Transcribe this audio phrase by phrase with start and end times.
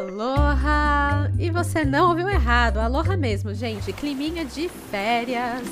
[0.00, 1.30] Aloha!
[1.38, 3.92] E você não ouviu errado, aloha mesmo, gente.
[3.92, 5.68] Climinha de férias.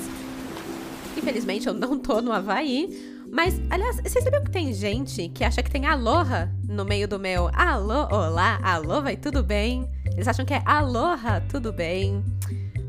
[1.17, 5.63] Infelizmente eu não tô no Havaí, mas, aliás, vocês sabiam que tem gente que acha
[5.63, 9.89] que tem aloha no meio do meu alô, olá, alô, vai tudo bem?
[10.13, 12.23] Eles acham que é aloha, tudo bem?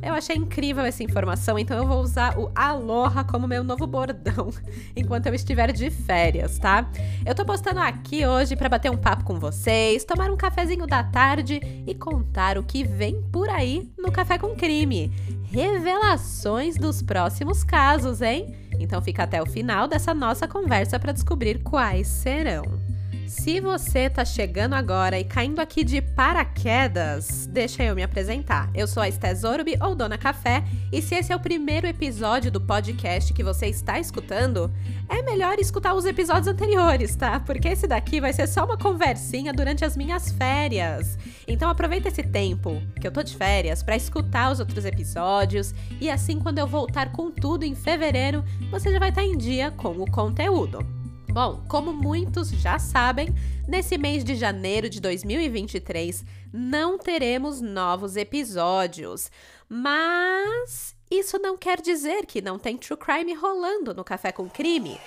[0.03, 4.51] Eu achei incrível essa informação, então eu vou usar o Aloha como meu novo bordão
[4.97, 6.89] enquanto eu estiver de férias, tá?
[7.25, 11.05] Eu tô postando aqui hoje para bater um papo com vocês, tomar um cafezinho da
[11.05, 15.13] tarde e contar o que vem por aí no Café com Crime.
[15.45, 18.55] Revelações dos próximos casos, hein?
[18.79, 22.90] Então fica até o final dessa nossa conversa para descobrir quais serão.
[23.31, 28.69] Se você tá chegando agora e caindo aqui de paraquedas, deixa eu me apresentar.
[28.75, 29.33] Eu sou a Esté
[29.81, 34.01] ou Dona Café, e se esse é o primeiro episódio do podcast que você está
[34.01, 34.69] escutando,
[35.09, 37.39] é melhor escutar os episódios anteriores, tá?
[37.39, 41.17] Porque esse daqui vai ser só uma conversinha durante as minhas férias.
[41.47, 46.11] Então aproveita esse tempo que eu tô de férias para escutar os outros episódios e
[46.11, 49.71] assim quando eu voltar com tudo em fevereiro, você já vai estar tá em dia
[49.71, 51.00] com o conteúdo.
[51.33, 53.29] Bom, como muitos já sabem,
[53.69, 59.31] nesse mês de janeiro de 2023 não teremos novos episódios.
[59.69, 64.99] Mas isso não quer dizer que não tem true crime rolando no Café com Crime.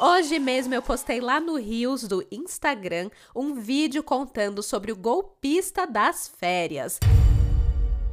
[0.00, 5.86] Hoje mesmo eu postei lá no Rios do Instagram um vídeo contando sobre o golpista
[5.86, 6.98] das férias.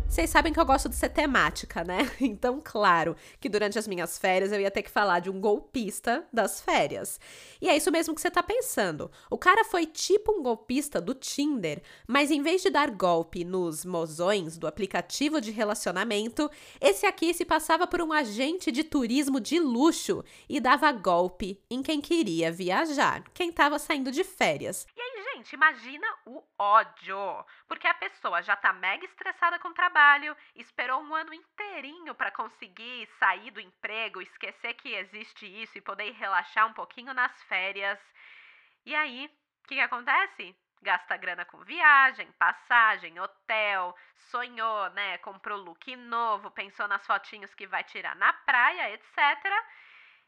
[0.07, 2.09] Vocês sabem que eu gosto de ser temática, né?
[2.21, 6.25] Então, claro que durante as minhas férias eu ia ter que falar de um golpista
[6.31, 7.19] das férias.
[7.61, 9.11] E é isso mesmo que você tá pensando.
[9.29, 13.83] O cara foi tipo um golpista do Tinder, mas em vez de dar golpe nos
[13.83, 19.59] mozões do aplicativo de relacionamento, esse aqui se passava por um agente de turismo de
[19.59, 24.85] luxo e dava golpe em quem queria viajar, quem tava saindo de férias.
[24.95, 29.73] E aí, gente, imagina o ódio, porque a pessoa já tá mega estressada com o
[29.73, 35.81] trabalho, esperou um ano inteirinho para conseguir sair do emprego, esquecer que existe isso e
[35.81, 37.99] poder relaxar um pouquinho nas férias.
[38.85, 40.55] E aí, o que, que acontece?
[40.81, 43.95] Gasta grana com viagem, passagem, hotel,
[44.29, 45.17] sonhou, né?
[45.17, 49.17] Comprou look novo, pensou nas fotinhos que vai tirar na praia, etc.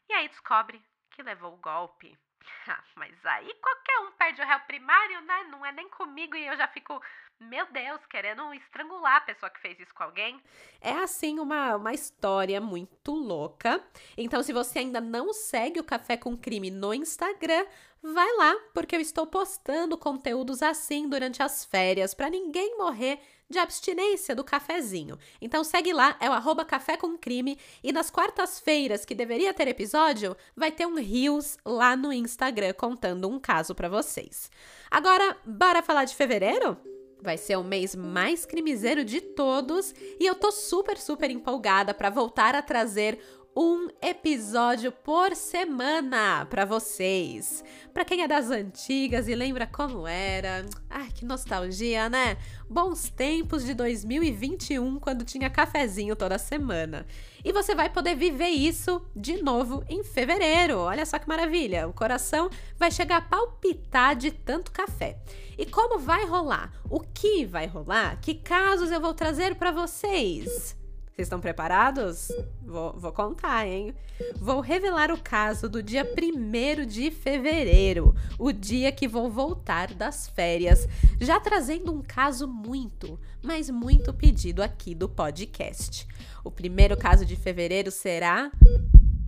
[0.08, 2.18] E aí descobre que levou o golpe.
[2.70, 5.44] Ah, mas aí qualquer um perde o réu primário, né?
[5.50, 7.00] Não é nem comigo e eu já fico,
[7.40, 10.38] meu Deus, querendo estrangular a pessoa que fez isso com alguém.
[10.78, 13.82] É assim uma, uma história muito louca.
[14.18, 17.64] Então, se você ainda não segue o Café com Crime no Instagram,
[18.02, 23.58] vai lá, porque eu estou postando conteúdos assim durante as férias para ninguém morrer de
[23.58, 25.18] abstinência do cafezinho.
[25.40, 27.58] Então segue lá, é o arroba Café com Crime.
[27.82, 33.28] E nas quartas-feiras, que deveria ter episódio, vai ter um Rios lá no Instagram contando
[33.28, 34.50] um caso para vocês.
[34.90, 36.76] Agora, bora falar de fevereiro?
[37.20, 42.10] Vai ser o mês mais crimiseiro de todos e eu tô super, super empolgada para
[42.10, 43.18] voltar a trazer
[43.60, 47.64] um episódio por semana para vocês.
[47.92, 52.36] Para quem é das antigas e lembra como era, ai que nostalgia, né?
[52.70, 57.04] Bons tempos de 2021 quando tinha cafezinho toda semana.
[57.44, 60.78] E você vai poder viver isso de novo em fevereiro.
[60.78, 61.88] Olha só que maravilha!
[61.88, 65.18] O coração vai chegar a palpitar de tanto café.
[65.58, 66.72] E como vai rolar?
[66.88, 68.20] O que vai rolar?
[68.20, 70.78] Que casos eu vou trazer para vocês?
[71.18, 72.28] Vocês estão preparados?
[72.62, 73.92] Vou, vou, contar, hein?
[74.36, 80.28] Vou revelar o caso do dia 1 de fevereiro, o dia que vou voltar das
[80.28, 80.86] férias,
[81.20, 86.06] já trazendo um caso muito, mas muito pedido aqui do podcast.
[86.44, 88.52] O primeiro caso de fevereiro será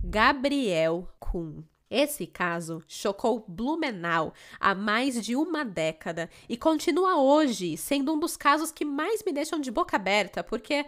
[0.01, 1.61] Gabriel Kuhn.
[1.89, 8.37] Esse caso chocou Blumenau há mais de uma década e continua hoje sendo um dos
[8.37, 10.85] casos que mais me deixam de boca aberta, porque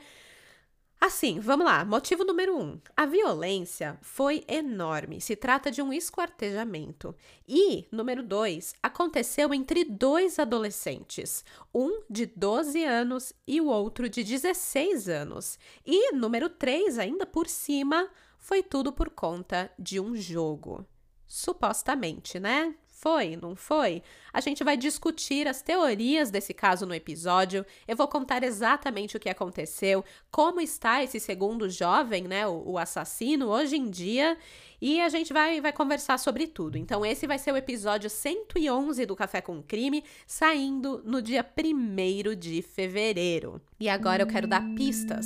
[1.05, 1.83] Assim, vamos lá.
[1.83, 5.19] Motivo número um: a violência foi enorme.
[5.19, 7.13] Se trata de um esquartejamento.
[7.45, 11.43] E, número dois, aconteceu entre dois adolescentes,
[11.75, 15.59] um de 12 anos e o outro de 16 anos.
[15.85, 20.87] E, número três, ainda por cima, foi tudo por conta de um jogo.
[21.27, 22.73] Supostamente, né?
[23.03, 24.01] Foi, não foi?
[24.31, 27.65] A gente vai discutir as teorias desse caso no episódio.
[27.85, 32.77] Eu vou contar exatamente o que aconteceu, como está esse segundo jovem, né, o, o
[32.77, 34.37] assassino hoje em dia,
[34.81, 36.77] e a gente vai, vai conversar sobre tudo.
[36.77, 42.39] Então, esse vai ser o episódio 111 do Café com Crime, saindo no dia 1
[42.39, 43.61] de fevereiro.
[43.81, 45.25] E agora eu quero dar pistas.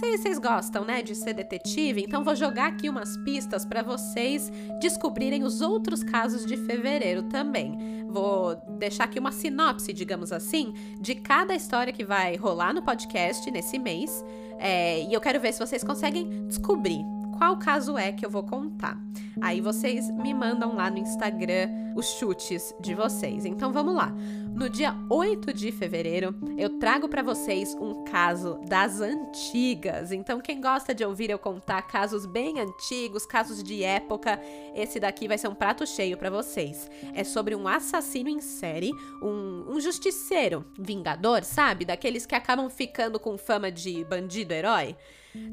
[0.00, 4.50] Vocês gostam, né, de ser detetive, então vou jogar aqui umas pistas para vocês
[4.80, 8.04] descobrirem os outros casos de fevereiro também.
[8.08, 13.50] vou deixar aqui uma sinopse, digamos assim, de cada história que vai rolar no podcast
[13.50, 14.24] nesse mês.
[14.58, 18.42] É, e eu quero ver se vocês conseguem descobrir qual caso é que eu vou
[18.42, 18.98] contar.
[19.40, 23.44] Aí vocês me mandam lá no Instagram os chutes de vocês.
[23.44, 24.12] Então vamos lá.
[24.54, 30.12] No dia 8 de fevereiro, eu trago para vocês um caso das antigas.
[30.12, 34.40] Então quem gosta de ouvir eu contar casos bem antigos, casos de época,
[34.74, 36.90] esse daqui vai ser um prato cheio para vocês.
[37.14, 38.92] É sobre um assassino em série,
[39.22, 41.84] um, um justiceiro, vingador, sabe?
[41.84, 44.96] Daqueles que acabam ficando com fama de bandido herói.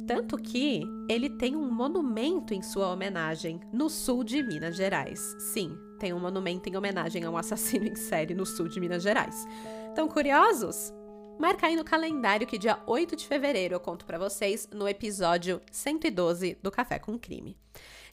[0.08, 5.36] Tanto que ele tem um monumento em sua homenagem no sul de Minas Gerais.
[5.40, 9.04] Sim, tem um monumento em homenagem a um assassino em série no sul de Minas
[9.04, 9.48] Gerais.
[9.90, 10.94] Estão curiosos?
[11.40, 15.62] Marca aí no calendário que dia 8 de fevereiro eu conto para vocês no episódio
[15.72, 17.58] 112 do Café com Crime.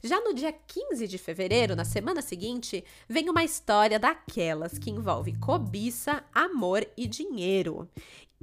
[0.03, 5.37] Já no dia 15 de fevereiro, na semana seguinte, vem uma história daquelas que envolve
[5.39, 7.87] cobiça, amor e dinheiro.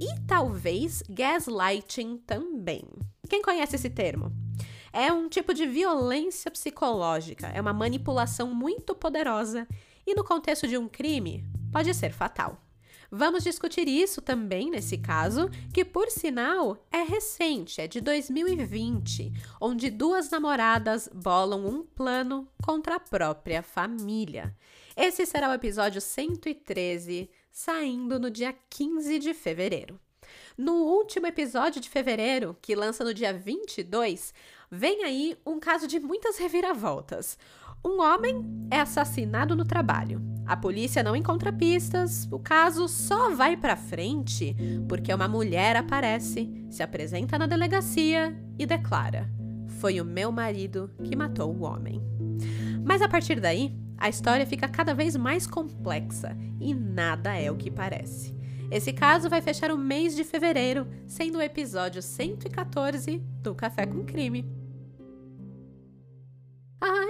[0.00, 2.84] E talvez gaslighting também.
[3.28, 4.32] Quem conhece esse termo?
[4.92, 9.66] É um tipo de violência psicológica, é uma manipulação muito poderosa
[10.06, 12.62] e, no contexto de um crime, pode ser fatal.
[13.10, 19.90] Vamos discutir isso também nesse caso, que por sinal é recente, é de 2020, onde
[19.90, 24.54] duas namoradas bolam um plano contra a própria família.
[24.94, 29.98] Esse será o episódio 113, saindo no dia 15 de fevereiro.
[30.56, 34.34] No último episódio de fevereiro, que lança no dia 22,
[34.70, 37.38] vem aí um caso de muitas reviravoltas.
[37.84, 40.20] Um homem é assassinado no trabalho.
[40.44, 44.56] A polícia não encontra pistas, o caso só vai para frente
[44.88, 49.30] porque uma mulher aparece, se apresenta na delegacia e declara:
[49.78, 52.02] Foi o meu marido que matou o homem.
[52.84, 57.56] Mas a partir daí, a história fica cada vez mais complexa e nada é o
[57.56, 58.36] que parece.
[58.70, 64.04] Esse caso vai fechar o mês de fevereiro, sendo o episódio 114 do Café com
[64.04, 64.57] Crime.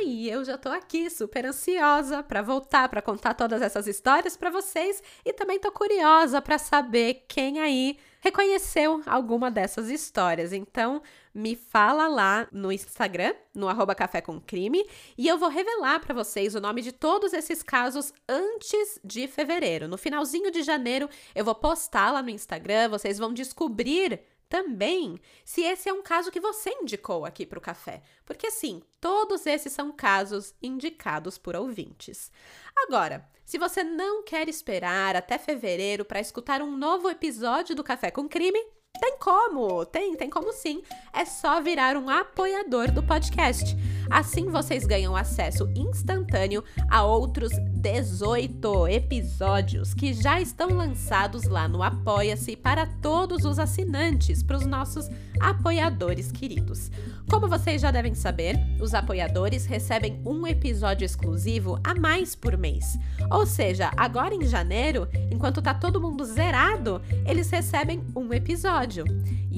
[0.00, 4.50] E eu já tô aqui super ansiosa para voltar para contar todas essas histórias para
[4.50, 10.52] vocês e também tô curiosa para saber quem aí reconheceu alguma dessas histórias.
[10.52, 11.02] Então,
[11.34, 14.84] me fala lá no Instagram, no arroba Café com Crime,
[15.16, 19.88] e eu vou revelar para vocês o nome de todos esses casos antes de fevereiro.
[19.88, 25.62] No finalzinho de janeiro, eu vou postar lá no Instagram, vocês vão descobrir também se
[25.62, 29.72] esse é um caso que você indicou aqui para o café, porque sim, todos esses
[29.72, 32.32] são casos indicados por ouvintes.
[32.76, 38.10] Agora, se você não quer esperar até fevereiro para escutar um novo episódio do Café
[38.10, 38.60] com Crime,
[39.00, 40.82] tem como, tem, tem como sim.
[41.12, 43.76] É só virar um apoiador do podcast.
[44.10, 51.82] Assim vocês ganham acesso instantâneo a outros 18 episódios que já estão lançados lá no
[51.82, 55.08] Apoia-se para todos os assinantes, para os nossos
[55.40, 56.90] apoiadores queridos.
[57.30, 62.98] Como vocês já devem saber, os apoiadores recebem um episódio exclusivo a mais por mês.
[63.30, 69.04] Ou seja, agora em janeiro, enquanto tá todo mundo zerado, eles recebem um episódio.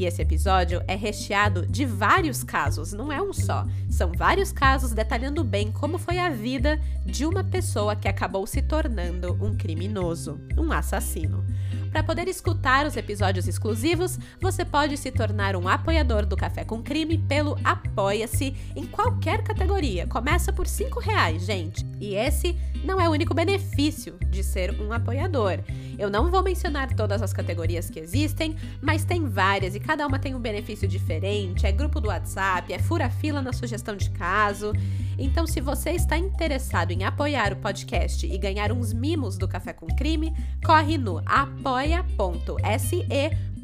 [0.00, 3.66] E esse episódio é recheado de vários casos, não é um só.
[3.90, 8.62] São vários casos detalhando bem como foi a vida de uma pessoa que acabou se
[8.62, 11.44] tornando um criminoso, um assassino.
[11.92, 16.82] Para poder escutar os episódios exclusivos, você pode se tornar um apoiador do Café com
[16.82, 20.06] Crime pelo Apoia-se em qualquer categoria.
[20.06, 21.84] Começa por R$ reais, gente.
[22.00, 25.58] E esse não é o único benefício de ser um apoiador.
[26.00, 30.18] Eu não vou mencionar todas as categorias que existem, mas tem várias e cada uma
[30.18, 31.66] tem um benefício diferente.
[31.66, 34.72] É grupo do WhatsApp, é fura-fila na sugestão de caso.
[35.18, 39.74] Então, se você está interessado em apoiar o podcast e ganhar uns mimos do Café
[39.74, 40.32] com Crime,
[40.64, 43.06] corre no apoia.se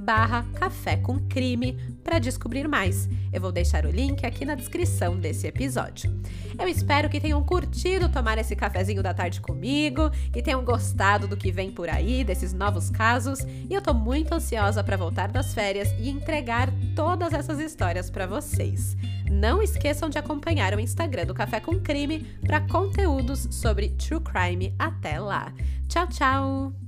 [0.07, 3.09] barra Café com Crime para descobrir mais.
[3.33, 6.09] Eu vou deixar o link aqui na descrição desse episódio.
[6.57, 11.37] Eu espero que tenham curtido tomar esse cafezinho da tarde comigo, que tenham gostado do
[11.37, 15.53] que vem por aí, desses novos casos, e eu tô muito ansiosa para voltar das
[15.53, 18.97] férias e entregar todas essas histórias para vocês.
[19.29, 24.73] Não esqueçam de acompanhar o Instagram do Café com Crime para conteúdos sobre true crime.
[24.79, 25.53] Até lá.
[25.89, 26.86] Tchau, tchau.